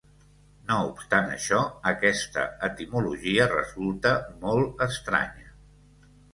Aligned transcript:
No 0.69 0.77
obstant 0.85 1.27
això 1.33 1.59
aquesta 1.91 2.47
etimologia 2.69 3.47
resulta 3.53 4.17
molt 4.47 4.85
estranya. 4.91 5.57